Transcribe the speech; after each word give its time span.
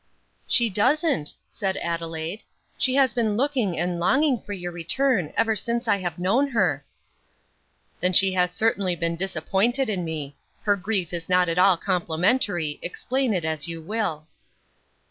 "She 0.47 0.71
doesn't," 0.71 1.35
said 1.51 1.77
Adelaide, 1.77 2.41
"she 2.75 2.95
has 2.95 3.13
been 3.13 3.37
looking 3.37 3.77
and 3.77 3.99
longing 3.99 4.41
for 4.41 4.51
your 4.53 4.71
return 4.71 5.31
ever 5.37 5.55
since 5.55 5.87
I 5.87 5.97
have 5.97 6.17
known 6.17 6.47
her." 6.47 6.83
"Then 7.99 8.11
she 8.11 8.31
has 8.33 8.51
certainly 8.51 8.95
been 8.95 9.15
disappointed 9.15 9.91
in 9.91 10.03
me; 10.03 10.35
her 10.63 10.75
grief 10.75 11.13
is 11.13 11.29
not 11.29 11.49
at 11.49 11.59
all 11.59 11.77
complimentary, 11.77 12.79
explain 12.81 13.31
it 13.31 13.45
as 13.45 13.67
you 13.67 13.79
will." 13.79 14.25